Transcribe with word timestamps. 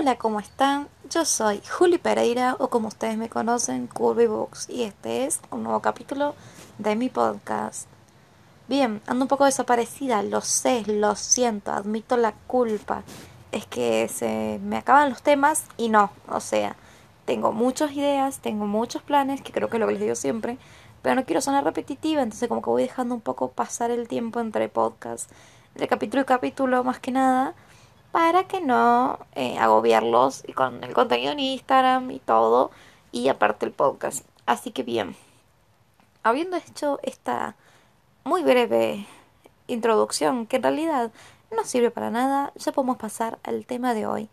Hola, 0.00 0.14
¿cómo 0.14 0.38
están? 0.38 0.86
Yo 1.10 1.24
soy 1.24 1.60
Juli 1.68 1.98
Pereira 1.98 2.54
o 2.60 2.70
como 2.70 2.86
ustedes 2.86 3.16
me 3.16 3.28
conocen, 3.28 3.88
Curvy 3.88 4.28
Books 4.28 4.70
y 4.70 4.84
este 4.84 5.24
es 5.24 5.40
un 5.50 5.64
nuevo 5.64 5.80
capítulo 5.80 6.36
de 6.78 6.94
mi 6.94 7.08
podcast. 7.08 7.88
Bien, 8.68 9.02
ando 9.08 9.24
un 9.24 9.28
poco 9.28 9.44
desaparecida, 9.44 10.22
lo 10.22 10.40
sé, 10.40 10.84
lo 10.86 11.16
siento, 11.16 11.72
admito 11.72 12.16
la 12.16 12.30
culpa. 12.46 13.02
Es 13.50 13.66
que 13.66 14.06
se 14.06 14.60
me 14.62 14.76
acaban 14.76 15.10
los 15.10 15.22
temas 15.22 15.64
y 15.76 15.88
no, 15.88 16.12
o 16.28 16.38
sea, 16.38 16.76
tengo 17.24 17.50
muchas 17.50 17.90
ideas, 17.90 18.38
tengo 18.38 18.66
muchos 18.68 19.02
planes, 19.02 19.42
que 19.42 19.50
creo 19.50 19.68
que 19.68 19.78
es 19.78 19.80
lo 19.80 19.88
que 19.88 19.94
les 19.94 20.02
digo 20.02 20.14
siempre, 20.14 20.58
pero 21.02 21.16
no 21.16 21.24
quiero 21.24 21.40
sonar 21.40 21.64
repetitiva, 21.64 22.22
entonces 22.22 22.48
como 22.48 22.62
que 22.62 22.70
voy 22.70 22.82
dejando 22.82 23.16
un 23.16 23.20
poco 23.20 23.50
pasar 23.50 23.90
el 23.90 24.06
tiempo 24.06 24.38
entre 24.38 24.68
podcasts, 24.68 25.28
entre 25.74 25.88
capítulo 25.88 26.22
y 26.22 26.24
capítulo 26.24 26.84
más 26.84 27.00
que 27.00 27.10
nada 27.10 27.56
para 28.12 28.44
que 28.44 28.60
no 28.60 29.18
eh, 29.34 29.58
agobiarlos 29.58 30.44
y 30.46 30.52
con 30.52 30.82
el 30.84 30.94
contenido 30.94 31.32
en 31.32 31.40
Instagram 31.40 32.10
y 32.10 32.20
todo 32.20 32.70
y 33.12 33.28
aparte 33.28 33.66
el 33.66 33.72
podcast. 33.72 34.24
Así 34.46 34.70
que 34.70 34.82
bien, 34.82 35.16
habiendo 36.22 36.56
hecho 36.56 36.98
esta 37.02 37.56
muy 38.24 38.42
breve 38.42 39.06
introducción 39.66 40.46
que 40.46 40.56
en 40.56 40.62
realidad 40.62 41.10
no 41.54 41.64
sirve 41.64 41.90
para 41.90 42.10
nada, 42.10 42.52
ya 42.56 42.72
podemos 42.72 42.96
pasar 42.96 43.38
al 43.42 43.66
tema 43.66 43.94
de 43.94 44.06
hoy. 44.06 44.28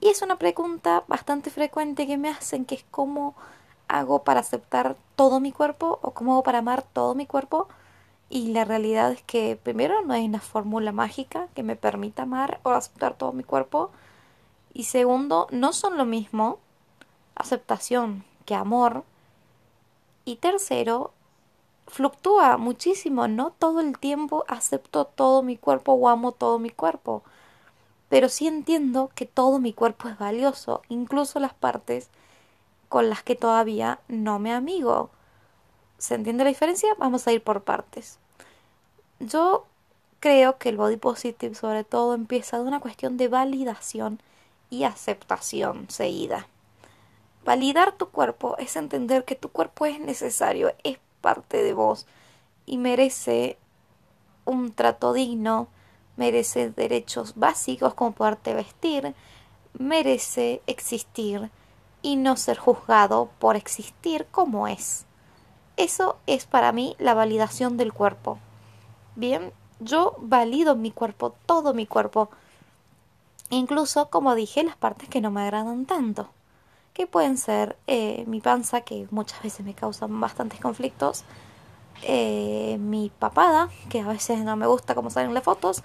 Y 0.00 0.08
es 0.08 0.22
una 0.22 0.36
pregunta 0.36 1.04
bastante 1.08 1.50
frecuente 1.50 2.06
que 2.06 2.16
me 2.16 2.30
hacen 2.30 2.64
que 2.64 2.74
es 2.76 2.84
cómo 2.90 3.34
hago 3.88 4.22
para 4.24 4.40
aceptar 4.40 4.96
todo 5.16 5.40
mi 5.40 5.52
cuerpo 5.52 5.98
o 6.02 6.12
cómo 6.12 6.32
hago 6.32 6.42
para 6.42 6.58
amar 6.58 6.82
todo 6.82 7.14
mi 7.14 7.26
cuerpo 7.26 7.68
y 8.30 8.52
la 8.52 8.64
realidad 8.64 9.10
es 9.10 9.22
que 9.24 9.58
primero 9.60 10.02
no 10.02 10.14
hay 10.14 10.24
una 10.24 10.40
fórmula 10.40 10.92
mágica 10.92 11.48
que 11.54 11.64
me 11.64 11.74
permita 11.74 12.22
amar 12.22 12.60
o 12.62 12.70
aceptar 12.70 13.14
todo 13.18 13.32
mi 13.32 13.42
cuerpo. 13.42 13.90
Y 14.72 14.84
segundo, 14.84 15.48
no 15.50 15.72
son 15.72 15.98
lo 15.98 16.04
mismo 16.04 16.60
aceptación 17.34 18.24
que 18.46 18.54
amor. 18.54 19.02
Y 20.24 20.36
tercero, 20.36 21.12
fluctúa 21.88 22.56
muchísimo. 22.56 23.26
No 23.26 23.50
todo 23.50 23.80
el 23.80 23.98
tiempo 23.98 24.44
acepto 24.46 25.06
todo 25.06 25.42
mi 25.42 25.56
cuerpo 25.56 25.92
o 25.94 26.08
amo 26.08 26.30
todo 26.30 26.60
mi 26.60 26.70
cuerpo. 26.70 27.24
Pero 28.08 28.28
sí 28.28 28.46
entiendo 28.46 29.10
que 29.16 29.26
todo 29.26 29.58
mi 29.58 29.72
cuerpo 29.72 30.08
es 30.08 30.18
valioso, 30.18 30.82
incluso 30.88 31.40
las 31.40 31.54
partes 31.54 32.10
con 32.88 33.10
las 33.10 33.24
que 33.24 33.34
todavía 33.34 33.98
no 34.06 34.38
me 34.38 34.52
amigo. 34.52 35.10
¿Se 36.00 36.14
entiende 36.14 36.44
la 36.44 36.48
diferencia? 36.48 36.94
Vamos 36.96 37.26
a 37.26 37.32
ir 37.32 37.42
por 37.42 37.62
partes. 37.62 38.18
Yo 39.18 39.66
creo 40.18 40.56
que 40.56 40.70
el 40.70 40.78
body 40.78 40.96
positive 40.96 41.54
sobre 41.54 41.84
todo 41.84 42.14
empieza 42.14 42.56
de 42.56 42.64
una 42.64 42.80
cuestión 42.80 43.18
de 43.18 43.28
validación 43.28 44.18
y 44.70 44.84
aceptación 44.84 45.90
seguida. 45.90 46.46
Validar 47.44 47.92
tu 47.92 48.08
cuerpo 48.08 48.56
es 48.56 48.76
entender 48.76 49.26
que 49.26 49.34
tu 49.36 49.50
cuerpo 49.50 49.84
es 49.84 50.00
necesario, 50.00 50.72
es 50.84 50.98
parte 51.20 51.62
de 51.62 51.74
vos 51.74 52.06
y 52.64 52.78
merece 52.78 53.58
un 54.46 54.72
trato 54.72 55.12
digno, 55.12 55.68
merece 56.16 56.70
derechos 56.70 57.34
básicos 57.36 57.92
como 57.92 58.12
poderte 58.12 58.54
vestir, 58.54 59.14
merece 59.78 60.62
existir 60.66 61.50
y 62.00 62.16
no 62.16 62.38
ser 62.38 62.56
juzgado 62.56 63.28
por 63.38 63.56
existir 63.56 64.26
como 64.30 64.66
es. 64.66 65.04
Eso 65.80 66.18
es 66.26 66.44
para 66.44 66.72
mí 66.72 66.94
la 66.98 67.14
validación 67.14 67.78
del 67.78 67.94
cuerpo. 67.94 68.38
Bien, 69.16 69.50
yo 69.78 70.14
valido 70.18 70.76
mi 70.76 70.90
cuerpo, 70.90 71.34
todo 71.46 71.72
mi 71.72 71.86
cuerpo. 71.86 72.28
Incluso, 73.48 74.10
como 74.10 74.34
dije, 74.34 74.62
las 74.62 74.76
partes 74.76 75.08
que 75.08 75.22
no 75.22 75.30
me 75.30 75.40
agradan 75.40 75.86
tanto. 75.86 76.28
Que 76.92 77.06
pueden 77.06 77.38
ser 77.38 77.78
eh, 77.86 78.24
mi 78.26 78.42
panza, 78.42 78.82
que 78.82 79.08
muchas 79.10 79.42
veces 79.42 79.64
me 79.64 79.72
causan 79.72 80.20
bastantes 80.20 80.60
conflictos. 80.60 81.24
Eh, 82.02 82.76
mi 82.78 83.10
papada, 83.18 83.70
que 83.88 84.00
a 84.00 84.06
veces 84.06 84.40
no 84.40 84.56
me 84.56 84.66
gusta 84.66 84.94
como 84.94 85.08
salen 85.08 85.32
las 85.32 85.44
fotos. 85.44 85.82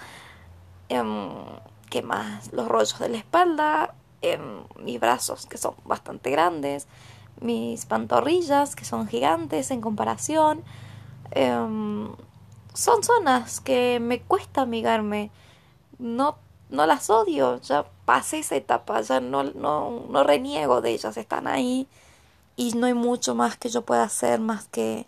Em, 0.90 1.30
¿Qué 1.90 2.02
más? 2.02 2.52
Los 2.52 2.68
rollos 2.68 3.00
de 3.00 3.08
la 3.08 3.18
espalda. 3.18 3.96
Em, 4.22 4.66
mis 4.78 5.00
brazos, 5.00 5.46
que 5.46 5.58
son 5.58 5.76
bastante 5.86 6.32
grandes 6.32 6.86
mis 7.42 7.86
pantorrillas, 7.86 8.76
que 8.76 8.86
son 8.86 9.08
gigantes 9.08 9.72
en 9.72 9.82
comparación. 9.82 10.64
Em, 11.32 12.10
son 12.74 13.04
zonas 13.04 13.62
que 13.62 14.00
me 14.00 14.22
cuesta 14.22 14.62
amigarme. 14.62 15.32
No, 16.00 16.38
no 16.70 16.86
las 16.86 17.10
odio, 17.10 17.60
ya 17.62 17.86
pasé 18.06 18.40
esa 18.40 18.56
etapa, 18.56 19.02
ya 19.02 19.20
no, 19.20 19.44
no, 19.44 20.06
no 20.10 20.24
reniego 20.24 20.82
de 20.82 20.92
ellas, 20.92 21.18
están 21.18 21.48
ahí 21.48 21.88
y 22.56 22.74
no 22.74 22.88
hay 22.88 22.94
mucho 22.94 23.36
más 23.36 23.58
que 23.58 23.70
yo 23.70 23.82
pueda 23.84 24.04
hacer 24.04 24.40
más 24.40 24.68
que 24.68 25.06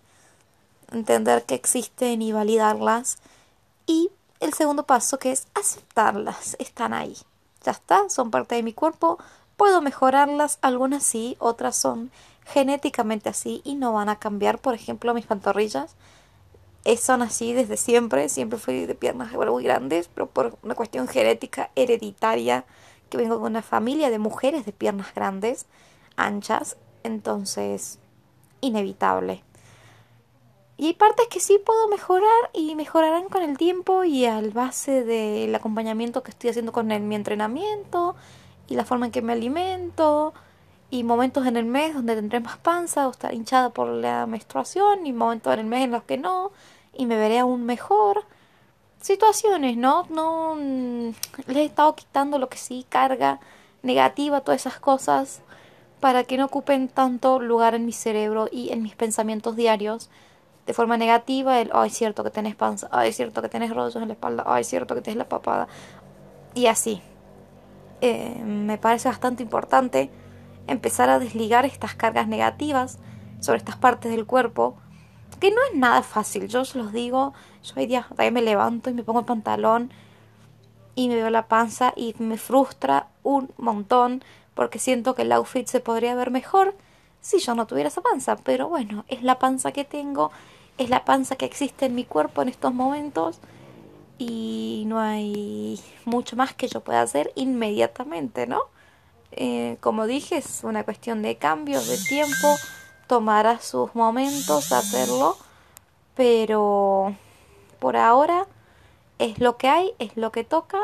entender 0.91 1.43
que 1.45 1.55
existen 1.55 2.21
y 2.21 2.31
validarlas. 2.31 3.17
Y 3.85 4.11
el 4.39 4.53
segundo 4.53 4.83
paso 4.83 5.17
que 5.17 5.31
es 5.31 5.47
aceptarlas, 5.55 6.55
están 6.59 6.93
ahí. 6.93 7.15
Ya 7.63 7.71
está, 7.71 8.09
son 8.09 8.31
parte 8.31 8.55
de 8.55 8.63
mi 8.63 8.73
cuerpo, 8.73 9.17
Puedo 9.57 9.81
mejorarlas, 9.81 10.59
algunas 10.61 11.03
sí, 11.03 11.35
otras 11.39 11.75
son 11.75 12.11
genéticamente 12.45 13.27
así 13.29 13.61
y 13.65 13.75
no 13.75 13.91
van 13.91 14.07
a 14.07 14.19
cambiar. 14.19 14.59
Por 14.59 14.75
ejemplo, 14.75 15.13
mis 15.15 15.25
pantorrillas 15.25 15.95
eh, 16.85 16.95
son 16.95 17.23
así 17.23 17.53
desde 17.53 17.75
siempre. 17.75 18.29
Siempre 18.29 18.59
fui 18.59 18.85
de 18.85 18.93
piernas 18.93 19.33
muy 19.33 19.63
grandes, 19.63 20.09
pero 20.13 20.27
por 20.27 20.57
una 20.61 20.75
cuestión 20.75 21.07
genética 21.07 21.71
hereditaria, 21.75 22.65
que 23.09 23.17
vengo 23.17 23.39
de 23.39 23.45
una 23.45 23.63
familia 23.63 24.09
de 24.11 24.19
mujeres 24.19 24.65
de 24.65 24.73
piernas 24.73 25.13
grandes, 25.15 25.65
anchas, 26.15 26.77
entonces 27.03 27.97
inevitable. 28.61 29.43
Y 30.77 30.85
hay 30.85 30.93
partes 30.93 31.27
que 31.29 31.39
sí 31.39 31.59
puedo 31.65 31.87
mejorar 31.87 32.51
y 32.53 32.75
mejorarán 32.75 33.29
con 33.29 33.41
el 33.41 33.57
tiempo 33.57 34.03
y 34.03 34.25
al 34.25 34.51
base 34.51 35.03
del 35.03 35.55
acompañamiento 35.55 36.21
que 36.21 36.29
estoy 36.29 36.51
haciendo 36.51 36.71
con 36.71 36.87
mi 36.87 37.15
entrenamiento 37.15 38.15
y 38.67 38.75
la 38.75 38.85
forma 38.85 39.07
en 39.07 39.11
que 39.11 39.21
me 39.21 39.33
alimento 39.33 40.33
y 40.89 41.03
momentos 41.03 41.45
en 41.45 41.57
el 41.57 41.65
mes 41.65 41.93
donde 41.93 42.15
tendré 42.15 42.39
más 42.39 42.57
panza 42.57 43.07
o 43.07 43.11
estar 43.11 43.33
hinchada 43.33 43.69
por 43.69 43.89
la 43.89 44.25
menstruación 44.25 45.05
y 45.05 45.13
momentos 45.13 45.53
en 45.53 45.59
el 45.59 45.65
mes 45.65 45.83
en 45.83 45.91
los 45.91 46.03
que 46.03 46.17
no 46.17 46.51
y 46.93 47.05
me 47.05 47.17
veré 47.17 47.39
aún 47.39 47.65
mejor. 47.65 48.23
Situaciones 49.01 49.77
no 49.77 50.05
no 50.09 50.55
mm, 50.55 51.09
les 51.47 51.57
he 51.57 51.65
estado 51.65 51.95
quitando 51.95 52.39
lo 52.39 52.49
que 52.49 52.57
sí 52.57 52.85
carga 52.89 53.39
negativa 53.83 54.41
todas 54.41 54.61
esas 54.61 54.79
cosas 54.79 55.41
para 55.99 56.23
que 56.23 56.37
no 56.37 56.45
ocupen 56.45 56.87
tanto 56.87 57.39
lugar 57.39 57.75
en 57.75 57.85
mi 57.85 57.93
cerebro 57.93 58.47
y 58.51 58.71
en 58.71 58.83
mis 58.83 58.95
pensamientos 58.95 59.55
diarios 59.55 60.09
de 60.65 60.73
forma 60.73 60.97
negativa 60.97 61.59
el 61.61 61.69
ay 61.73 61.89
es 61.89 61.97
cierto 61.97 62.23
que 62.23 62.29
tenés 62.29 62.55
panza 62.55 62.87
ay 62.91 63.09
es 63.09 63.15
cierto 63.15 63.41
que 63.41 63.49
tenés 63.49 63.71
rollos 63.71 63.95
en 63.95 64.07
la 64.07 64.13
espalda 64.13 64.43
ay 64.45 64.61
es 64.61 64.67
cierto 64.67 64.95
que 64.95 65.01
tenés 65.01 65.17
la 65.17 65.29
papada 65.29 65.67
y 66.53 66.67
así 66.67 67.01
eh, 68.01 68.41
me 68.43 68.77
parece 68.77 69.09
bastante 69.09 69.43
importante 69.43 70.09
empezar 70.67 71.09
a 71.09 71.19
desligar 71.19 71.65
estas 71.65 71.95
cargas 71.95 72.27
negativas 72.27 72.99
sobre 73.39 73.57
estas 73.57 73.77
partes 73.77 74.11
del 74.11 74.25
cuerpo, 74.25 74.75
que 75.39 75.51
no 75.51 75.57
es 75.69 75.77
nada 75.77 76.01
fácil, 76.01 76.47
yo 76.47 76.65
se 76.65 76.77
los 76.77 76.91
digo, 76.91 77.33
yo 77.63 77.73
hoy 77.77 77.85
día 77.85 78.07
me 78.17 78.41
levanto 78.41 78.89
y 78.89 78.93
me 78.93 79.03
pongo 79.03 79.19
el 79.19 79.25
pantalón 79.25 79.91
y 80.95 81.09
me 81.09 81.15
veo 81.15 81.29
la 81.29 81.47
panza 81.47 81.93
y 81.95 82.15
me 82.17 82.37
frustra 82.37 83.07
un 83.23 83.51
montón 83.57 84.23
porque 84.55 84.79
siento 84.79 85.13
que 85.13 85.21
el 85.21 85.31
outfit 85.31 85.67
se 85.67 85.79
podría 85.79 86.15
ver 86.15 86.31
mejor 86.31 86.75
si 87.21 87.39
yo 87.39 87.53
no 87.55 87.67
tuviera 87.67 87.89
esa 87.89 88.01
panza, 88.01 88.35
pero 88.37 88.67
bueno, 88.67 89.05
es 89.07 89.21
la 89.21 89.37
panza 89.37 89.71
que 89.71 89.83
tengo, 89.83 90.31
es 90.77 90.89
la 90.89 91.05
panza 91.05 91.35
que 91.35 91.45
existe 91.45 91.85
en 91.85 91.95
mi 91.95 92.03
cuerpo 92.03 92.41
en 92.41 92.49
estos 92.49 92.73
momentos 92.73 93.39
y 94.17 94.83
no 94.87 94.99
hay 94.99 95.79
mucho 96.05 96.35
más 96.35 96.53
que 96.53 96.67
yo 96.67 96.81
pueda 96.81 97.01
hacer 97.01 97.31
inmediatamente, 97.35 98.47
¿no? 98.47 98.61
Eh, 99.31 99.77
como 99.81 100.07
dije, 100.07 100.37
es 100.37 100.63
una 100.63 100.83
cuestión 100.83 101.21
de 101.21 101.37
cambio, 101.37 101.81
de 101.81 101.97
tiempo, 101.97 102.55
tomará 103.07 103.59
sus 103.59 103.93
momentos 103.93 104.71
hacerlo, 104.71 105.37
pero 106.15 107.15
por 107.79 107.97
ahora 107.97 108.47
es 109.19 109.39
lo 109.39 109.57
que 109.57 109.67
hay, 109.67 109.93
es 109.99 110.17
lo 110.17 110.31
que 110.31 110.43
toca, 110.43 110.79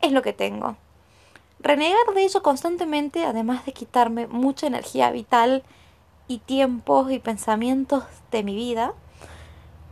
es 0.00 0.12
lo 0.12 0.22
que 0.22 0.32
tengo. 0.32 0.76
Renegar 1.60 2.14
de 2.14 2.24
ello 2.24 2.42
constantemente, 2.42 3.24
además 3.24 3.64
de 3.64 3.72
quitarme 3.72 4.26
mucha 4.26 4.66
energía 4.66 5.10
vital 5.10 5.62
y 6.28 6.38
tiempos 6.38 7.10
y 7.10 7.18
pensamientos 7.18 8.04
de 8.30 8.42
mi 8.42 8.54
vida, 8.54 8.92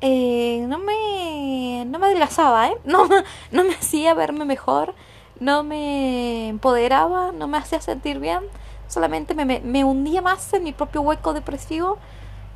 eh, 0.02 0.66
no 0.68 0.78
me 0.78 1.84
no 1.86 1.98
me 1.98 2.06
adelgazaba, 2.06 2.68
¿eh? 2.68 2.76
No, 2.84 3.08
no 3.50 3.64
me 3.64 3.74
hacía 3.74 4.14
verme 4.14 4.44
mejor, 4.44 4.94
no 5.40 5.62
me 5.62 6.48
empoderaba, 6.48 7.32
no 7.32 7.48
me 7.48 7.58
hacía 7.58 7.80
sentir 7.80 8.18
bien, 8.18 8.40
solamente 8.88 9.34
me, 9.34 9.60
me 9.60 9.84
hundía 9.84 10.20
más 10.20 10.52
en 10.52 10.64
mi 10.64 10.72
propio 10.72 11.00
hueco 11.02 11.32
depresivo 11.32 11.98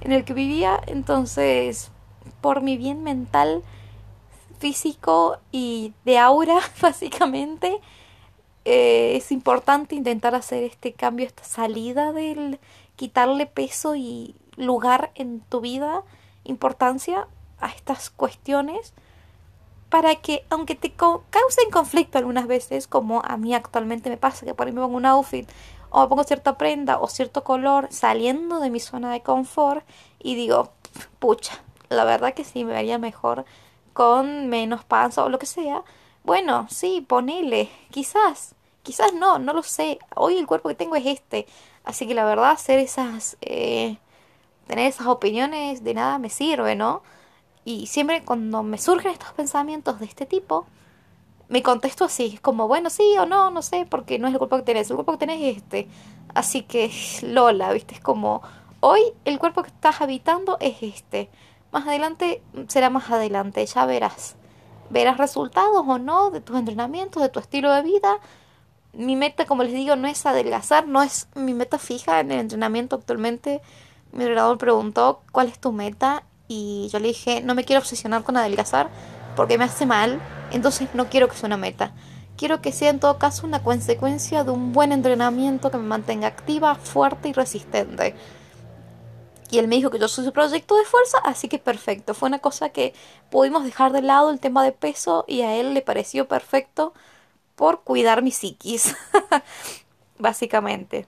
en 0.00 0.12
el 0.12 0.24
que 0.24 0.34
vivía, 0.34 0.80
entonces 0.86 1.90
por 2.40 2.62
mi 2.62 2.76
bien 2.76 3.02
mental, 3.02 3.62
físico 4.58 5.38
y 5.52 5.94
de 6.04 6.18
aura, 6.18 6.58
básicamente, 6.82 7.80
eh, 8.64 9.16
es 9.16 9.30
importante 9.32 9.94
intentar 9.94 10.34
hacer 10.34 10.64
este 10.64 10.92
cambio, 10.92 11.26
esta 11.26 11.44
salida 11.44 12.12
del 12.12 12.58
quitarle 12.96 13.46
peso 13.46 13.94
y 13.94 14.34
lugar 14.56 15.12
en 15.14 15.40
tu 15.40 15.60
vida, 15.60 16.02
importancia 16.44 17.28
a 17.60 17.68
estas 17.68 18.10
cuestiones 18.10 18.94
para 19.88 20.16
que, 20.16 20.44
aunque 20.50 20.74
te 20.74 20.92
causen 20.92 21.70
conflicto 21.72 22.18
algunas 22.18 22.46
veces, 22.46 22.86
como 22.86 23.22
a 23.24 23.36
mí 23.36 23.54
actualmente 23.54 24.10
me 24.10 24.16
pasa, 24.16 24.44
que 24.44 24.54
por 24.54 24.66
ahí 24.66 24.72
me 24.72 24.80
pongo 24.80 24.96
un 24.96 25.06
outfit 25.06 25.48
o 25.90 26.00
me 26.00 26.08
pongo 26.08 26.24
cierta 26.24 26.58
prenda 26.58 26.98
o 26.98 27.08
cierto 27.08 27.44
color 27.44 27.88
saliendo 27.90 28.60
de 28.60 28.70
mi 28.70 28.80
zona 28.80 29.12
de 29.12 29.22
confort 29.22 29.86
y 30.18 30.34
digo, 30.34 30.72
pucha, 31.18 31.62
la 31.88 32.04
verdad 32.04 32.34
que 32.34 32.44
sí, 32.44 32.64
me 32.64 32.72
vería 32.72 32.98
mejor 32.98 33.44
con 33.92 34.48
menos 34.48 34.84
panza 34.84 35.24
o 35.24 35.28
lo 35.28 35.38
que 35.38 35.46
sea. 35.46 35.82
Bueno, 36.24 36.66
sí, 36.68 37.04
ponele, 37.06 37.70
quizás, 37.90 38.54
quizás 38.82 39.14
no, 39.14 39.38
no 39.38 39.52
lo 39.52 39.62
sé. 39.62 39.98
Hoy 40.16 40.36
el 40.36 40.46
cuerpo 40.46 40.68
que 40.68 40.74
tengo 40.74 40.96
es 40.96 41.06
este. 41.06 41.46
Así 41.84 42.06
que 42.06 42.14
la 42.14 42.24
verdad, 42.24 42.50
hacer 42.50 42.80
esas, 42.80 43.36
eh, 43.40 43.96
tener 44.66 44.86
esas 44.88 45.06
opiniones 45.06 45.84
de 45.84 45.94
nada 45.94 46.18
me 46.18 46.30
sirve, 46.30 46.74
¿no? 46.74 47.02
Y 47.66 47.88
siempre 47.88 48.22
cuando 48.24 48.62
me 48.62 48.78
surgen 48.78 49.10
estos 49.10 49.32
pensamientos 49.32 49.98
de 49.98 50.06
este 50.06 50.24
tipo, 50.24 50.66
me 51.48 51.64
contesto 51.64 52.04
así, 52.04 52.38
como, 52.40 52.68
bueno, 52.68 52.90
sí 52.90 53.02
o 53.18 53.26
no, 53.26 53.50
no 53.50 53.60
sé, 53.60 53.88
porque 53.90 54.20
no 54.20 54.28
es 54.28 54.34
el 54.34 54.38
cuerpo 54.38 54.58
que 54.58 54.62
tenés, 54.62 54.88
el 54.88 54.94
cuerpo 54.94 55.10
que 55.12 55.18
tenés 55.18 55.42
es 55.42 55.56
este. 55.56 55.88
Así 56.32 56.62
que, 56.62 56.92
Lola, 57.22 57.72
¿viste? 57.72 57.96
Es 57.96 58.00
como, 58.00 58.40
hoy 58.78 59.00
el 59.24 59.40
cuerpo 59.40 59.64
que 59.64 59.70
estás 59.70 60.00
habitando 60.00 60.58
es 60.60 60.80
este. 60.80 61.28
Más 61.72 61.88
adelante 61.88 62.40
será 62.68 62.88
más 62.88 63.10
adelante, 63.10 63.66
ya 63.66 63.84
verás. 63.84 64.36
Verás 64.88 65.18
resultados 65.18 65.82
o 65.84 65.98
no 65.98 66.30
de 66.30 66.40
tus 66.40 66.56
entrenamientos, 66.56 67.20
de 67.20 67.30
tu 67.30 67.40
estilo 67.40 67.72
de 67.72 67.82
vida. 67.82 68.20
Mi 68.92 69.16
meta, 69.16 69.44
como 69.44 69.64
les 69.64 69.72
digo, 69.72 69.96
no 69.96 70.06
es 70.06 70.24
adelgazar, 70.24 70.86
no 70.86 71.02
es 71.02 71.26
mi 71.34 71.52
meta 71.52 71.80
fija 71.80 72.20
en 72.20 72.30
el 72.30 72.38
entrenamiento 72.38 72.94
actualmente. 72.94 73.60
Mi 74.12 74.20
entrenador 74.20 74.56
preguntó, 74.56 75.22
¿cuál 75.32 75.48
es 75.48 75.58
tu 75.58 75.72
meta? 75.72 76.22
Y 76.48 76.88
yo 76.92 76.98
le 76.98 77.08
dije, 77.08 77.42
no 77.42 77.54
me 77.54 77.64
quiero 77.64 77.80
obsesionar 77.80 78.22
con 78.22 78.36
adelgazar 78.36 78.88
porque 79.34 79.58
me 79.58 79.64
hace 79.64 79.86
mal, 79.86 80.20
entonces 80.50 80.88
no 80.94 81.08
quiero 81.08 81.28
que 81.28 81.36
sea 81.36 81.46
una 81.46 81.56
meta. 81.56 81.92
Quiero 82.36 82.60
que 82.60 82.72
sea 82.72 82.90
en 82.90 83.00
todo 83.00 83.18
caso 83.18 83.46
una 83.46 83.62
consecuencia 83.62 84.44
de 84.44 84.50
un 84.50 84.72
buen 84.72 84.92
entrenamiento 84.92 85.70
que 85.70 85.78
me 85.78 85.84
mantenga 85.84 86.28
activa, 86.28 86.74
fuerte 86.74 87.28
y 87.28 87.32
resistente. 87.32 88.14
Y 89.50 89.58
él 89.58 89.68
me 89.68 89.76
dijo 89.76 89.90
que 89.90 89.98
yo 89.98 90.08
soy 90.08 90.24
su 90.24 90.32
proyecto 90.32 90.76
de 90.76 90.84
fuerza, 90.84 91.18
así 91.24 91.48
que 91.48 91.58
perfecto. 91.58 92.14
Fue 92.14 92.28
una 92.28 92.40
cosa 92.40 92.70
que 92.70 92.94
pudimos 93.30 93.64
dejar 93.64 93.92
de 93.92 94.02
lado 94.02 94.30
el 94.30 94.40
tema 94.40 94.64
de 94.64 94.72
peso 94.72 95.24
y 95.28 95.42
a 95.42 95.54
él 95.54 95.72
le 95.72 95.82
pareció 95.82 96.26
perfecto 96.26 96.92
por 97.54 97.82
cuidar 97.82 98.22
mi 98.22 98.32
psiquis, 98.32 98.96
básicamente. 100.18 101.06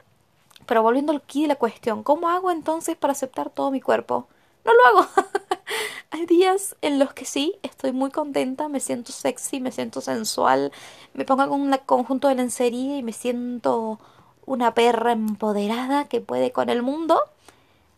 Pero 0.66 0.82
volviendo 0.82 1.12
aquí 1.14 1.42
de 1.42 1.48
la 1.48 1.56
cuestión, 1.56 2.02
¿cómo 2.02 2.28
hago 2.28 2.50
entonces 2.50 2.96
para 2.96 3.12
aceptar 3.12 3.50
todo 3.50 3.70
mi 3.70 3.80
cuerpo? 3.80 4.28
No 4.68 4.74
lo 4.74 5.00
hago. 5.00 5.08
Hay 6.10 6.26
días 6.26 6.76
en 6.82 6.98
los 6.98 7.14
que 7.14 7.24
sí, 7.24 7.54
estoy 7.62 7.92
muy 7.92 8.10
contenta, 8.10 8.68
me 8.68 8.80
siento 8.80 9.12
sexy, 9.12 9.60
me 9.60 9.72
siento 9.72 10.02
sensual, 10.02 10.72
me 11.14 11.24
pongo 11.24 11.48
con 11.48 11.60
un 11.60 11.74
conjunto 11.86 12.28
de 12.28 12.34
lencería 12.34 12.98
y 12.98 13.02
me 13.02 13.14
siento 13.14 13.98
una 14.44 14.74
perra 14.74 15.12
empoderada 15.12 16.06
que 16.06 16.20
puede 16.20 16.52
con 16.52 16.68
el 16.68 16.82
mundo. 16.82 17.18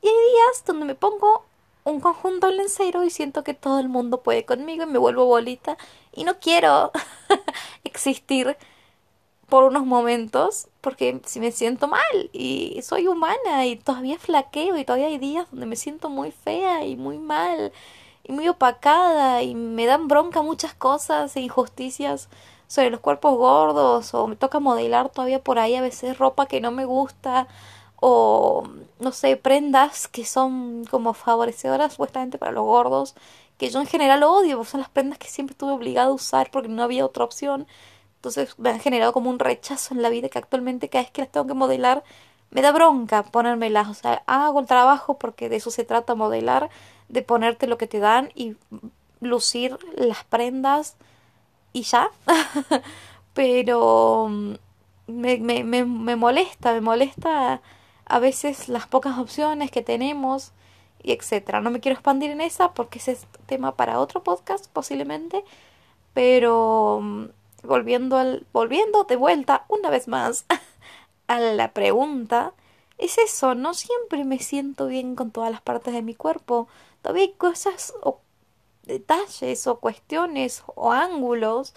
Y 0.01 0.07
hay 0.07 0.15
días 0.15 0.65
donde 0.65 0.87
me 0.87 0.95
pongo 0.95 1.45
un 1.83 1.99
conjunto 1.99 2.47
de 2.47 2.55
lencero 2.55 3.03
y 3.03 3.11
siento 3.11 3.43
que 3.43 3.55
todo 3.55 3.81
el 3.81 3.89
mundo 3.89 4.23
puede 4.23 4.45
conmigo 4.45 4.85
y 4.85 4.87
me 4.87 4.99
vuelvo 4.99 5.25
bolita 5.25 5.77
y 6.13 6.23
no 6.23 6.39
quiero 6.39 6.93
existir 7.85 8.57
por 9.51 9.65
unos 9.65 9.85
momentos 9.85 10.69
porque 10.81 11.21
si 11.27 11.41
me 11.41 11.53
siento 11.53 11.89
mal 11.89 12.31
y 12.33 12.81
soy 12.83 13.09
humana 13.09 13.67
y 13.67 13.77
todavía 13.77 14.19
flaqueo 14.19 14.77
y 14.79 14.85
todavía 14.85 15.09
hay 15.09 15.19
días 15.19 15.47
donde 15.51 15.67
me 15.67 15.77
siento 15.77 16.09
muy 16.09 16.31
fea 16.31 16.85
y 16.87 16.97
muy 16.97 17.19
mal 17.19 17.73
y 18.25 18.33
muy 18.33 18.49
opacada 18.49 19.43
y 19.43 19.55
me 19.55 19.87
dan 19.87 20.09
bronca 20.09 20.43
muchas 20.43 20.75
cosas 20.75 21.37
e 21.37 21.41
injusticias 21.41 22.29
sobre 22.69 22.91
los 22.91 23.01
cuerpos 23.01 23.37
gordos 23.37 24.15
o 24.15 24.27
me 24.29 24.37
toca 24.37 24.61
modelar 24.61 25.11
todavía 25.11 25.43
por 25.43 25.59
ahí 25.59 25.75
a 25.75 25.83
veces 25.83 26.17
ropa 26.19 26.47
que 26.47 26.61
no 26.61 26.71
me 26.71 26.85
gusta 26.85 27.49
o 28.01 28.65
no 28.99 29.13
sé, 29.13 29.37
prendas 29.37 30.09
que 30.09 30.25
son 30.25 30.85
como 30.91 31.15
favorecedoras 31.15 31.93
supuestamente 31.93 32.39
para 32.39 32.53
los 32.53 32.65
gordos, 32.65 33.15
que 33.59 33.69
yo 33.71 33.81
en 33.81 33.87
general 33.87 34.23
odio, 34.23 34.65
son 34.65 34.81
las 34.81 34.89
prendas 34.89 35.19
que 35.19 35.29
siempre 35.29 35.53
estuve 35.53 35.73
obligada 35.73 36.09
a 36.09 36.13
usar 36.13 36.51
porque 36.51 36.69
no 36.69 36.83
había 36.83 37.05
otra 37.05 37.25
opción. 37.25 37.67
Entonces 38.21 38.59
me 38.59 38.69
han 38.69 38.81
generado 38.81 39.15
como 39.15 39.31
un 39.31 39.39
rechazo 39.39 39.95
en 39.95 40.03
la 40.03 40.11
vida 40.11 40.29
que 40.29 40.39
actualmente 40.39 40.91
cada 40.91 41.05
vez 41.05 41.11
que 41.11 41.23
las 41.23 41.31
tengo 41.31 41.47
que 41.47 41.55
modelar 41.55 42.05
me 42.51 42.61
da 42.63 42.73
bronca 42.73 43.23
ponérmelas. 43.23 43.89
O 43.89 43.95
sea, 43.95 44.23
hago 44.27 44.61
el 44.61 44.67
trabajo 44.67 45.19
porque 45.19 45.49
de 45.49 45.57
eso 45.57 45.71
se 45.71 45.85
trata 45.85 46.15
modelar, 46.15 46.69
de 47.09 47.23
ponerte 47.23 47.67
lo 47.67 47.79
que 47.79 47.87
te 47.87 47.99
dan 47.99 48.31
y 48.35 48.57
lucir 49.21 49.79
las 49.97 50.25
prendas 50.25 50.97
y 51.73 51.83
ya. 51.83 52.11
Pero 53.35 54.29
mm, 54.29 54.55
me, 55.07 55.39
me, 55.39 55.65
me, 55.65 55.85
me 55.85 56.17
molesta, 56.17 56.73
me 56.75 56.81
molesta 56.81 57.63
a 58.07 58.19
veces 58.19 58.69
las 58.69 58.87
pocas 58.87 59.19
opciones 59.19 59.71
que 59.71 59.83
tenemos 59.83 60.53
y 61.03 61.13
etcétera. 61.13 61.61
No 61.61 61.71
me 61.71 61.81
quiero 61.81 61.95
expandir 61.95 62.31
en 62.31 62.41
esa 62.43 62.75
porque 62.75 62.99
ese 62.99 63.13
es 63.13 63.27
tema 63.47 63.77
para 63.77 64.01
otro 64.01 64.23
podcast 64.23 64.67
posiblemente, 64.69 65.45
pero 66.15 67.01
mm, 67.03 67.25
volviendo 67.63 68.17
al 68.17 68.47
volviendo 68.53 69.05
de 69.05 69.17
vuelta 69.17 69.65
una 69.69 69.91
vez 69.91 70.09
más 70.09 70.45
a 71.27 71.41
la 71.41 71.73
pregunta, 71.73 72.53
es 72.99 73.19
eso, 73.19 73.55
no 73.55 73.75
siempre 73.75 74.25
me 74.25 74.39
siento 74.39 74.87
bien 74.87 75.17
con 75.17 75.31
todas 75.31 75.51
las 75.51 75.63
partes 75.63 75.95
de 75.95 76.03
mi 76.03 76.15
cuerpo. 76.15 76.69
Todavía 77.03 77.25
hay 77.25 77.33
cosas 77.33 77.95
o 78.03 78.21
detalles 78.85 79.67
o 79.67 79.81
cuestiones 79.81 80.63
o 80.67 80.93
ángulos 80.93 81.75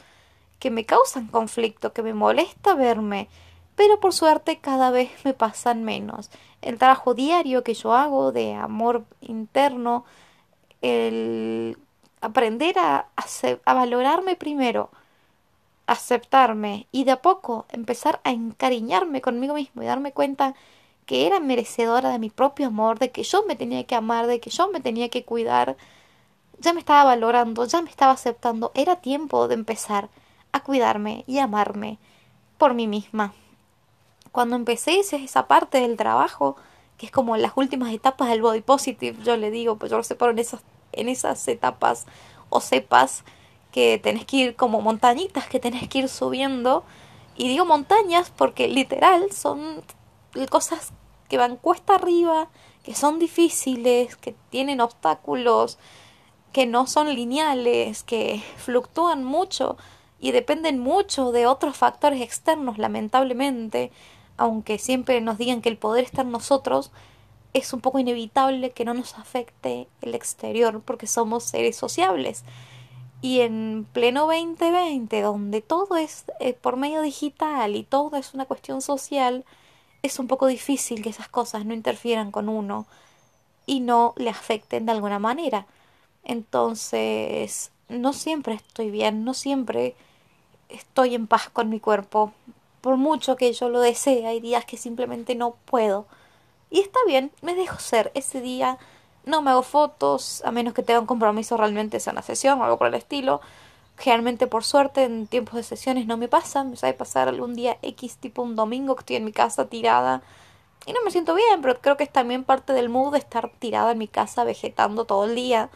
que 0.60 0.72
me 0.72 0.86
causan 0.86 1.28
conflicto, 1.28 1.94
que 1.94 2.04
me 2.04 2.14
molesta 2.14 2.76
verme 2.76 3.30
pero 3.76 4.00
por 4.00 4.14
suerte 4.14 4.60
cada 4.60 4.92
vez 4.92 5.10
me 5.24 5.34
pasan 5.34 5.84
menos. 5.84 6.30
El 6.62 6.78
trabajo 6.78 7.14
diario 7.14 7.64
que 7.64 7.74
yo 7.74 7.94
hago 7.94 8.32
de 8.32 8.54
amor 8.54 9.04
interno, 9.22 10.06
el 10.82 11.78
aprender 12.22 12.78
a, 12.80 13.08
a, 13.66 13.74
valorarme 13.74 14.36
primero, 14.36 14.90
aceptarme 15.88 16.88
y 16.92 17.04
de 17.04 17.12
a 17.12 17.22
poco 17.22 17.66
empezar 17.70 18.22
a 18.24 18.32
encariñarme 18.32 19.22
conmigo 19.22 19.54
mismo 19.56 19.84
y 19.84 19.86
darme 19.86 20.12
cuenta 20.12 20.56
que 21.06 21.28
era 21.28 21.40
merecedora 21.40 22.10
de 22.10 22.20
mi 22.20 22.30
propio 22.30 22.68
amor, 22.68 23.00
de 23.00 23.12
que 23.12 23.24
yo 23.24 23.44
me 23.46 23.56
tenía 23.56 23.84
que 23.84 23.96
amar, 23.96 24.28
de 24.28 24.40
que 24.40 24.50
yo 24.50 24.70
me 24.70 24.80
tenía 24.80 25.10
que 25.10 25.26
cuidar, 25.26 25.76
ya 26.60 26.74
me 26.74 26.80
estaba 26.80 27.04
valorando, 27.04 27.66
ya 27.66 27.82
me 27.82 27.90
estaba 27.90 28.14
aceptando, 28.14 28.72
era 28.74 28.98
tiempo 28.98 29.48
de 29.48 29.56
empezar 29.56 30.10
a 30.54 30.62
cuidarme 30.62 31.26
y 31.28 31.40
amarme 31.40 32.00
por 32.58 32.74
mí 32.74 32.88
misma. 32.88 33.34
Cuando 34.32 34.56
empecé 34.56 35.00
esa, 35.00 35.48
parte 35.48 35.82
del 35.82 35.98
trabajo, 35.98 36.56
que 36.98 37.08
es 37.08 37.12
como 37.12 37.36
las 37.38 37.52
últimas 37.56 37.94
etapas 37.94 38.30
del 38.30 38.42
body 38.42 38.62
positive, 38.62 39.18
yo 39.24 39.36
le 39.36 39.52
digo, 39.52 39.76
pues 39.76 39.92
yo 39.92 39.98
lo 39.98 40.04
separo 40.04 40.32
en 40.32 40.40
esas, 40.40 40.62
en 40.94 41.10
esas 41.10 41.46
etapas 41.48 42.06
o 42.50 42.62
cepas 42.62 43.24
que 43.74 43.98
tenés 43.98 44.24
que 44.24 44.38
ir 44.38 44.56
como 44.56 44.80
montañitas 44.80 45.48
que 45.48 45.60
tenés 45.60 45.90
que 45.90 46.00
ir 46.00 46.08
subiendo. 46.08 46.86
Y 47.36 47.50
digo 47.50 47.66
montañas 47.66 48.32
porque 48.36 48.70
literal 48.70 49.32
son 49.32 49.84
cosas 50.50 50.94
que 51.28 51.38
van 51.38 51.58
cuesta 51.58 51.96
arriba, 51.96 52.50
que 52.84 52.96
son 52.96 53.20
difíciles, 53.20 54.16
que 54.16 54.36
tienen 54.50 54.80
obstáculos, 54.80 55.80
que 56.54 56.66
no 56.66 56.88
son 56.88 57.14
lineales, 57.14 58.04
que 58.04 58.42
fluctúan 58.58 59.24
mucho 59.24 59.76
y 60.20 60.32
dependen 60.32 60.80
mucho 60.80 61.32
de 61.32 61.48
otros 61.48 61.76
factores 61.76 62.22
externos, 62.22 62.78
lamentablemente 62.78 63.92
aunque 64.38 64.80
siempre 64.80 65.22
nos 65.22 65.38
digan 65.38 65.62
que 65.62 65.70
el 65.70 65.78
poder 65.78 66.04
está 66.04 66.22
en 66.22 66.32
nosotros, 66.32 66.92
es 67.54 67.72
un 67.74 67.82
poco 67.82 68.00
inevitable 68.00 68.72
que 68.72 68.86
no 68.86 68.94
nos 68.94 69.18
afecte 69.18 69.88
el 70.02 70.16
exterior 70.16 70.82
porque 70.84 71.08
somos 71.08 71.44
seres 71.44 71.76
sociables. 71.76 72.44
Y 73.24 73.40
en 73.40 73.88
pleno 73.94 74.28
2020, 74.28 75.22
donde 75.22 75.62
todo 75.62 75.96
es 75.96 76.26
eh, 76.42 76.52
por 76.52 76.76
medio 76.76 77.02
digital 77.02 77.78
y 77.78 77.84
todo 77.84 78.18
es 78.18 78.34
una 78.34 78.44
cuestión 78.44 78.82
social, 78.82 79.46
es 80.02 80.20
un 80.20 80.28
poco 80.28 80.46
difícil 80.48 81.02
que 81.02 81.12
esas 81.12 81.30
cosas 81.30 81.66
no 81.66 81.74
interfieran 81.74 82.32
con 82.32 82.50
uno 82.50 82.86
y 83.66 83.80
no 83.80 84.14
le 84.18 84.30
afecten 84.30 84.86
de 84.86 84.92
alguna 84.92 85.20
manera. 85.20 85.68
Entonces, 86.26 87.72
no 87.88 88.12
siempre 88.12 88.56
estoy 88.56 88.92
bien, 88.92 89.24
no 89.24 89.34
siempre 89.34 89.96
estoy 90.68 91.16
en 91.16 91.28
paz 91.28 91.50
con 91.50 91.70
mi 91.70 91.80
cuerpo, 91.80 92.34
por 92.82 92.98
mucho 92.98 93.38
que 93.38 93.54
yo 93.54 93.70
lo 93.70 93.80
desee, 93.80 94.28
hay 94.28 94.42
días 94.42 94.66
que 94.66 94.76
simplemente 94.76 95.34
no 95.36 95.56
puedo. 95.64 96.08
Y 96.70 96.82
está 96.82 97.00
bien, 97.08 97.32
me 97.42 97.56
dejo 97.56 97.80
ser. 97.80 98.12
Ese 98.16 98.42
día 98.42 98.80
no 99.26 99.42
me 99.42 99.52
hago 99.52 99.64
fotos, 99.64 100.42
a 100.46 100.52
menos 100.52 100.74
que 100.74 100.84
tenga 100.84 101.00
un 101.00 101.06
compromiso 101.06 101.58
realmente 101.58 102.00
sea 102.00 102.14
una 102.14 102.22
sesión 102.22 102.60
o 102.60 102.64
algo 102.64 102.78
por 102.78 102.88
el 102.88 102.94
estilo. 102.96 103.42
Generalmente, 103.98 104.48
por 104.48 104.64
suerte, 104.64 105.04
en 105.04 105.28
tiempos 105.28 105.56
de 105.56 105.64
sesiones 105.64 106.08
no 106.08 106.18
me 106.18 106.28
pasa. 106.28 106.64
Me 106.64 106.76
sabe 106.76 106.94
pasar 106.94 107.28
algún 107.28 107.54
día 107.54 107.78
X, 107.82 108.18
tipo 108.18 108.42
un 108.42 108.56
domingo, 108.56 108.96
que 108.96 109.02
estoy 109.02 109.16
en 109.18 109.26
mi 109.26 109.32
casa 109.32 109.68
tirada. 109.68 110.22
Y 110.86 110.94
no 110.94 111.00
me 111.06 111.12
siento 111.12 111.36
bien, 111.36 111.62
pero 111.62 111.80
creo 111.80 111.96
que 111.96 112.04
es 112.04 112.12
también 112.12 112.44
parte 112.44 112.74
del 112.74 112.90
mood 112.90 113.14
de 113.14 113.20
estar 113.20 113.52
tirada 113.60 113.92
en 113.92 113.98
mi 113.98 114.08
casa 114.08 114.44
vegetando 114.44 115.06
todo 115.06 115.26
el 115.26 115.36
día. 115.36 115.70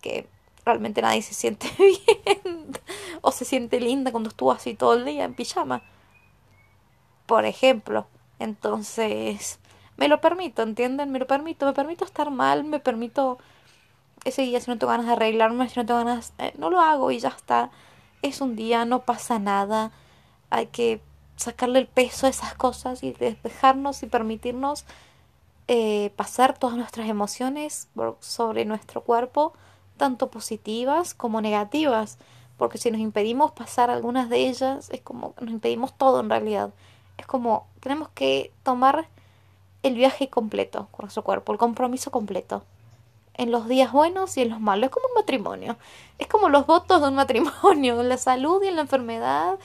Que 0.00 0.28
realmente 0.64 1.02
nadie 1.02 1.22
se 1.22 1.34
siente 1.34 1.68
bien. 1.78 2.72
o 3.20 3.32
se 3.32 3.44
siente 3.44 3.80
linda 3.80 4.12
cuando 4.12 4.30
estuvo 4.30 4.52
así 4.52 4.74
todo 4.74 4.94
el 4.94 5.04
día 5.04 5.24
en 5.24 5.34
pijama. 5.34 5.82
Por 7.26 7.44
ejemplo. 7.44 8.06
Entonces, 8.38 9.58
me 9.98 10.08
lo 10.08 10.20
permito, 10.20 10.62
¿entienden? 10.62 11.10
Me 11.10 11.18
lo 11.18 11.26
permito. 11.26 11.66
Me 11.66 11.72
permito 11.74 12.04
estar 12.04 12.30
mal, 12.30 12.64
me 12.64 12.78
permito 12.80 13.38
ese 14.24 14.42
día 14.42 14.60
si 14.60 14.70
no 14.70 14.78
tengo 14.78 14.92
ganas 14.92 15.06
de 15.06 15.12
arreglarme, 15.12 15.68
si 15.68 15.78
no 15.78 15.86
tengo 15.86 15.98
ganas, 16.04 16.32
eh, 16.38 16.54
no 16.56 16.70
lo 16.70 16.80
hago 16.80 17.10
y 17.10 17.18
ya 17.18 17.28
está. 17.28 17.70
Es 18.22 18.40
un 18.40 18.56
día, 18.56 18.84
no 18.84 19.02
pasa 19.02 19.38
nada. 19.38 19.90
Hay 20.50 20.66
que 20.66 21.00
sacarle 21.36 21.80
el 21.80 21.88
peso 21.88 22.26
a 22.26 22.30
esas 22.30 22.54
cosas 22.54 23.02
y 23.02 23.12
despejarnos 23.12 24.02
y 24.02 24.06
permitirnos 24.06 24.84
eh, 25.66 26.12
pasar 26.16 26.56
todas 26.58 26.76
nuestras 26.76 27.08
emociones 27.08 27.88
sobre 28.20 28.64
nuestro 28.64 29.02
cuerpo, 29.02 29.52
tanto 29.96 30.30
positivas 30.30 31.12
como 31.14 31.40
negativas. 31.40 32.18
Porque 32.56 32.78
si 32.78 32.90
nos 32.90 33.00
impedimos 33.00 33.50
pasar 33.52 33.90
algunas 33.90 34.28
de 34.30 34.48
ellas, 34.48 34.90
es 34.90 35.00
como 35.00 35.34
nos 35.40 35.50
impedimos 35.50 35.96
todo 35.98 36.20
en 36.20 36.30
realidad. 36.30 36.70
Es 37.16 37.26
como 37.26 37.66
tenemos 37.80 38.08
que 38.10 38.52
tomar 38.62 39.08
el 39.82 39.94
viaje 39.94 40.28
completo 40.28 40.88
con 40.90 41.04
nuestro 41.04 41.22
cuerpo, 41.22 41.52
el 41.52 41.58
compromiso 41.58 42.10
completo 42.10 42.62
en 43.38 43.52
los 43.52 43.68
días 43.68 43.92
buenos 43.92 44.36
y 44.36 44.42
en 44.42 44.50
los 44.50 44.60
malos. 44.60 44.88
Es 44.88 44.90
como 44.90 45.06
un 45.06 45.14
matrimonio. 45.14 45.76
Es 46.18 46.26
como 46.26 46.50
los 46.50 46.66
votos 46.66 47.00
de 47.00 47.08
un 47.08 47.14
matrimonio, 47.14 48.00
en 48.00 48.08
la 48.08 48.18
salud 48.18 48.62
y 48.62 48.66
en 48.66 48.76
la 48.76 48.82
enfermedad, 48.82 49.58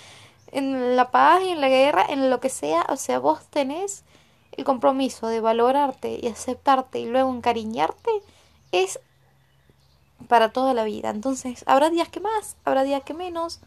en 0.52 0.96
la 0.96 1.12
paz 1.12 1.42
y 1.44 1.50
en 1.50 1.60
la 1.60 1.68
guerra, 1.68 2.06
en 2.08 2.30
lo 2.30 2.40
que 2.40 2.50
sea. 2.50 2.86
O 2.90 2.96
sea, 2.96 3.20
vos 3.20 3.46
tenés 3.50 4.04
el 4.52 4.64
compromiso 4.64 5.28
de 5.28 5.42
valorarte 5.42 6.20
y 6.22 6.28
aceptarte 6.28 7.00
y 7.00 7.08
luego 7.08 7.34
encariñarte. 7.34 8.12
Es 8.72 9.00
para 10.28 10.52
toda 10.54 10.74
la 10.74 10.84
vida. 10.84 11.10
Entonces, 11.10 11.64
habrá 11.68 11.90
días 11.90 12.08
que 12.08 12.20
más, 12.20 12.56
habrá 12.64 12.84
días 12.84 13.04
que 13.04 13.14
menos. 13.14 13.60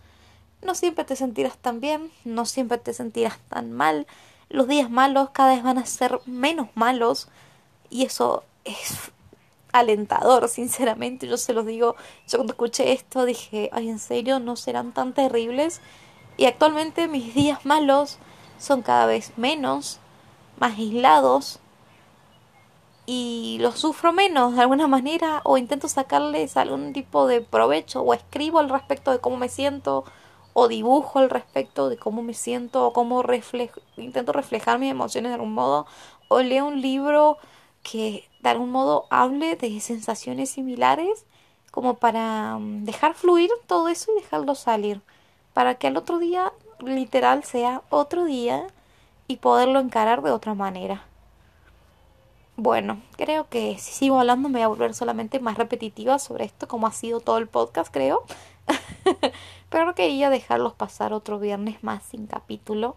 No 0.62 0.74
siempre 0.74 1.04
te 1.04 1.16
sentirás 1.16 1.58
tan 1.58 1.80
bien, 1.80 2.10
no 2.24 2.46
siempre 2.46 2.78
te 2.78 2.94
sentirás 2.94 3.38
tan 3.48 3.72
mal. 3.72 4.06
Los 4.48 4.68
días 4.68 4.90
malos 4.90 5.30
cada 5.30 5.54
vez 5.54 5.62
van 5.62 5.78
a 5.78 5.86
ser 5.86 6.20
menos 6.26 6.68
malos 6.74 7.28
y 7.90 8.04
eso 8.04 8.44
es 8.64 9.12
alentador, 9.72 10.48
sinceramente. 10.48 11.26
Yo 11.26 11.36
se 11.36 11.52
los 11.52 11.66
digo, 11.66 11.96
yo 12.28 12.38
cuando 12.38 12.52
escuché 12.52 12.92
esto 12.92 13.24
dije, 13.24 13.70
ay, 13.72 13.88
en 13.88 13.98
serio, 13.98 14.38
no 14.38 14.56
serán 14.56 14.92
tan 14.92 15.12
terribles. 15.14 15.80
Y 16.36 16.46
actualmente 16.46 17.08
mis 17.08 17.34
días 17.34 17.64
malos 17.64 18.18
son 18.58 18.82
cada 18.82 19.06
vez 19.06 19.32
menos, 19.36 20.00
más 20.58 20.78
aislados. 20.78 21.60
Y 23.06 23.58
los 23.60 23.78
sufro 23.78 24.12
menos 24.12 24.56
de 24.56 24.62
alguna 24.62 24.88
manera 24.88 25.40
o 25.44 25.58
intento 25.58 25.88
sacarles 25.88 26.56
algún 26.56 26.92
tipo 26.92 27.26
de 27.26 27.40
provecho 27.40 28.02
o 28.02 28.14
escribo 28.14 28.58
al 28.58 28.68
respecto 28.68 29.12
de 29.12 29.20
cómo 29.20 29.36
me 29.36 29.48
siento 29.48 30.04
o 30.58 30.68
dibujo 30.68 31.18
al 31.18 31.28
respecto 31.28 31.90
de 31.90 31.98
cómo 31.98 32.22
me 32.22 32.32
siento 32.32 32.86
o 32.86 32.94
cómo 32.94 33.22
reflejo, 33.22 33.82
intento 33.98 34.32
reflejar 34.32 34.78
mis 34.78 34.90
emociones 34.90 35.28
de 35.28 35.34
algún 35.34 35.52
modo 35.52 35.86
o 36.28 36.40
leo 36.40 36.64
un 36.64 36.80
libro 36.80 37.36
que 37.82 38.26
de 38.40 38.48
algún 38.48 38.70
modo 38.70 39.04
hable 39.10 39.56
de 39.56 39.78
sensaciones 39.80 40.48
similares 40.48 41.26
como 41.70 41.98
para 41.98 42.56
mm, 42.56 42.84
dejar 42.86 43.12
fluir 43.12 43.50
todo 43.66 43.88
eso 43.88 44.10
y 44.12 44.22
dejarlo 44.22 44.54
salir 44.54 45.02
para 45.52 45.74
que 45.74 45.88
al 45.88 45.98
otro 45.98 46.18
día 46.18 46.54
literal 46.82 47.44
sea 47.44 47.82
otro 47.90 48.24
día 48.24 48.66
y 49.28 49.36
poderlo 49.36 49.78
encarar 49.78 50.22
de 50.22 50.30
otra 50.30 50.54
manera. 50.54 51.04
Bueno, 52.56 53.02
creo 53.18 53.46
que 53.50 53.76
si 53.78 53.92
sigo 53.92 54.18
hablando 54.18 54.48
me 54.48 54.60
voy 54.60 54.62
a 54.62 54.68
volver 54.68 54.94
solamente 54.94 55.38
más 55.38 55.58
repetitiva 55.58 56.18
sobre 56.18 56.46
esto, 56.46 56.66
como 56.66 56.86
ha 56.86 56.92
sido 56.92 57.20
todo 57.20 57.36
el 57.36 57.46
podcast, 57.46 57.92
creo. 57.92 58.22
Pero 59.70 59.86
no 59.86 59.94
quería 59.94 60.30
dejarlos 60.30 60.74
pasar 60.74 61.12
otro 61.12 61.38
viernes 61.38 61.82
más 61.82 62.02
sin 62.04 62.26
capítulo. 62.26 62.96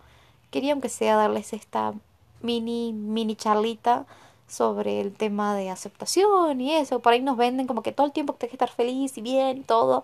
Quería 0.52 0.74
aunque 0.74 0.90
sea 0.90 1.16
darles 1.16 1.54
esta 1.54 1.94
mini, 2.42 2.94
mini 2.94 3.36
charlita 3.36 4.06
sobre 4.48 5.02
el 5.02 5.14
tema 5.14 5.56
de 5.56 5.70
aceptación 5.70 6.62
y 6.62 6.76
eso. 6.76 7.00
Por 7.00 7.14
ahí 7.14 7.22
nos 7.22 7.38
venden 7.38 7.68
como 7.68 7.84
que 7.84 7.92
todo 7.92 8.08
el 8.08 8.14
tiempo 8.14 8.34
tienes 8.34 8.52
que 8.52 8.56
estar 8.56 8.76
feliz 8.76 9.18
y 9.18 9.22
bien 9.22 9.60
y 9.60 9.62
todo. 9.62 10.04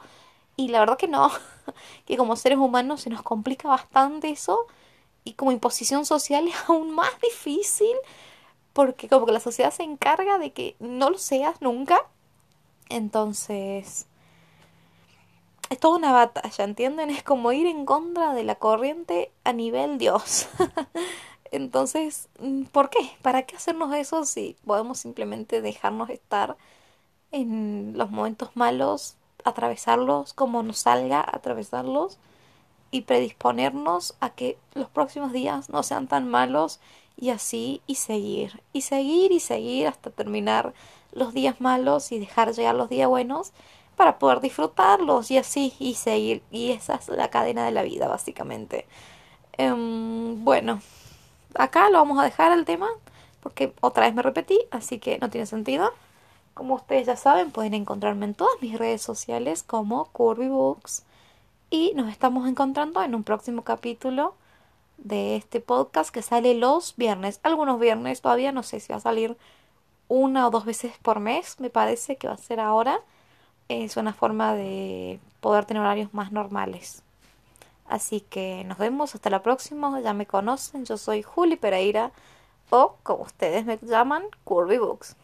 Y 0.55 0.69
la 0.69 0.79
verdad 0.79 0.97
que 0.97 1.07
no, 1.07 1.31
que 2.05 2.17
como 2.17 2.35
seres 2.35 2.59
humanos 2.59 3.01
se 3.01 3.09
nos 3.09 3.21
complica 3.23 3.67
bastante 3.67 4.29
eso 4.29 4.67
y 5.23 5.33
como 5.33 5.51
imposición 5.51 6.05
social 6.05 6.47
es 6.49 6.55
aún 6.69 6.91
más 6.91 7.11
difícil 7.21 7.95
porque 8.73 9.07
como 9.09 9.25
que 9.25 9.31
la 9.31 9.39
sociedad 9.39 9.71
se 9.71 9.83
encarga 9.83 10.37
de 10.37 10.51
que 10.51 10.75
no 10.79 11.09
lo 11.09 11.17
seas 11.17 11.61
nunca. 11.61 11.97
Entonces, 12.89 14.05
es 15.75 15.79
toda 15.81 15.97
una 15.97 16.13
batalla, 16.13 16.63
¿entienden? 16.63 17.09
Es 17.09 17.21
como 17.21 17.51
ir 17.51 17.67
en 17.67 17.85
contra 17.85 18.33
de 18.33 18.45
la 18.45 18.55
corriente 18.55 19.31
a 19.43 19.51
nivel 19.51 19.97
Dios. 19.97 20.47
Entonces, 21.51 22.29
mm, 22.39 22.63
¿por 22.65 22.89
qué? 22.89 23.11
¿Para 23.21 23.43
qué 23.43 23.57
hacernos 23.57 23.93
eso 23.93 24.23
si 24.23 24.55
podemos 24.65 24.99
simplemente 24.99 25.61
dejarnos 25.61 26.09
estar 26.09 26.55
en 27.31 27.93
los 27.97 28.09
momentos 28.09 28.51
malos, 28.55 29.17
atravesarlos 29.43 30.33
como 30.33 30.63
nos 30.63 30.77
salga, 30.79 31.19
atravesarlos 31.27 32.17
y 32.89 33.01
predisponernos 33.01 34.15
a 34.21 34.29
que 34.29 34.57
los 34.75 34.87
próximos 34.87 35.33
días 35.33 35.69
no 35.69 35.83
sean 35.83 36.07
tan 36.07 36.29
malos 36.29 36.79
y 37.17 37.31
así 37.31 37.81
y 37.85 37.95
seguir 37.95 38.61
y 38.71 38.81
seguir 38.81 39.33
y 39.33 39.41
seguir 39.41 39.87
hasta 39.87 40.09
terminar 40.09 40.73
los 41.11 41.33
días 41.33 41.59
malos 41.59 42.13
y 42.13 42.19
dejar 42.19 42.53
llegar 42.53 42.75
los 42.75 42.89
días 42.89 43.09
buenos 43.09 43.51
para 43.95 44.19
poder 44.19 44.41
disfrutarlos 44.41 45.31
y 45.31 45.37
así 45.37 45.73
y 45.79 45.95
seguir 45.95 46.43
y 46.51 46.71
esa 46.71 46.95
es 46.95 47.07
la 47.09 47.29
cadena 47.29 47.65
de 47.65 47.71
la 47.71 47.83
vida 47.83 48.07
básicamente 48.07 48.85
em, 49.57 50.43
bueno 50.43 50.81
acá 51.55 51.89
lo 51.89 51.97
vamos 51.99 52.19
a 52.19 52.23
dejar 52.23 52.51
el 52.51 52.65
tema 52.65 52.87
porque 53.45 53.73
otra 53.79 54.07
vez 54.07 54.15
me 54.15 54.23
repetí, 54.23 54.57
así 54.71 54.97
que 54.97 55.19
no 55.19 55.29
tiene 55.29 55.45
sentido. 55.45 55.93
Como 56.55 56.73
ustedes 56.73 57.05
ya 57.05 57.15
saben, 57.15 57.51
pueden 57.51 57.75
encontrarme 57.75 58.25
en 58.25 58.33
todas 58.33 58.59
mis 58.59 58.75
redes 58.75 59.03
sociales 59.03 59.61
como 59.61 60.05
Curvy 60.05 60.47
Books 60.47 61.03
y 61.69 61.93
nos 61.93 62.09
estamos 62.09 62.47
encontrando 62.49 63.03
en 63.03 63.13
un 63.13 63.23
próximo 63.23 63.63
capítulo 63.63 64.33
de 64.97 65.35
este 65.35 65.59
podcast 65.59 66.09
que 66.09 66.23
sale 66.23 66.55
los 66.55 66.95
viernes. 66.95 67.39
Algunos 67.43 67.79
viernes 67.79 68.21
todavía 68.21 68.51
no 68.51 68.63
sé 68.63 68.79
si 68.79 68.91
va 68.91 68.97
a 68.97 69.01
salir 69.01 69.37
una 70.07 70.47
o 70.47 70.49
dos 70.49 70.65
veces 70.65 70.93
por 71.03 71.19
mes, 71.19 71.59
me 71.59 71.69
parece 71.69 72.15
que 72.15 72.27
va 72.27 72.33
a 72.33 72.37
ser 72.37 72.59
ahora. 72.59 72.99
Es 73.67 73.97
una 73.97 74.13
forma 74.13 74.53
de 74.53 75.19
poder 75.41 75.65
tener 75.65 75.81
horarios 75.81 76.13
más 76.13 76.31
normales. 76.31 77.03
Así 77.87 78.21
que 78.21 78.63
nos 78.65 78.77
vemos 78.77 79.15
hasta 79.15 79.29
la 79.29 79.41
próxima. 79.41 79.99
Ya 80.01 80.13
me 80.13 80.25
conocen, 80.25 80.85
yo 80.85 80.97
soy 80.97 81.23
Juli 81.23 81.55
Pereira 81.55 82.11
o 82.69 82.95
como 83.03 83.23
ustedes 83.23 83.65
me 83.65 83.77
llaman, 83.81 84.23
Curvy 84.43 84.77
Books. 84.77 85.15